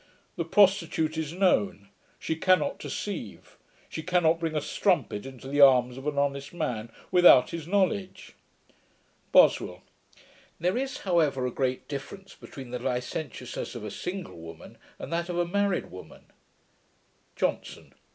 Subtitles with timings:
[0.35, 1.89] The prostitute is known.
[2.17, 6.91] She cannot deceive: she cannot bring a strumpet into the arms of an honest man,
[7.11, 8.33] without his knowledge.'
[9.31, 9.83] BOSWELL.
[10.59, 15.29] 'There is, however, a great difference between the licentiousness of a single woman, and that
[15.29, 16.31] of a married woman.'
[17.35, 17.93] JOHNSON.